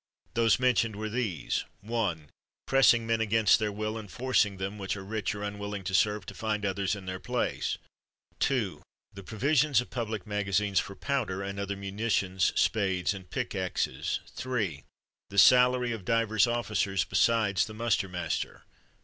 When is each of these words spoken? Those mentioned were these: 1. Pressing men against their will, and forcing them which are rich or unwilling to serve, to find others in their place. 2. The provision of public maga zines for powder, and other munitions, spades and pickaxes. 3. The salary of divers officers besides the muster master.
Those 0.33 0.57
mentioned 0.59 0.95
were 0.95 1.11
these: 1.11 1.63
1. 1.81 2.31
Pressing 2.65 3.05
men 3.05 3.21
against 3.21 3.59
their 3.59 3.71
will, 3.71 3.99
and 3.99 4.09
forcing 4.09 4.57
them 4.57 4.79
which 4.79 4.97
are 4.97 5.05
rich 5.05 5.35
or 5.35 5.43
unwilling 5.43 5.83
to 5.83 5.93
serve, 5.93 6.25
to 6.25 6.33
find 6.33 6.65
others 6.65 6.95
in 6.95 7.05
their 7.05 7.19
place. 7.19 7.77
2. 8.39 8.81
The 9.13 9.21
provision 9.21 9.75
of 9.79 9.91
public 9.91 10.25
maga 10.25 10.49
zines 10.49 10.79
for 10.79 10.95
powder, 10.95 11.43
and 11.43 11.59
other 11.59 11.75
munitions, 11.77 12.51
spades 12.59 13.13
and 13.13 13.29
pickaxes. 13.29 14.21
3. 14.29 14.83
The 15.29 15.37
salary 15.37 15.91
of 15.91 16.03
divers 16.03 16.47
officers 16.47 17.03
besides 17.03 17.67
the 17.67 17.75
muster 17.75 18.09
master. 18.09 18.63